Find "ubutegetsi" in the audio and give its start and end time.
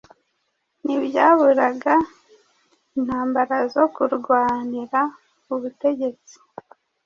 5.53-6.35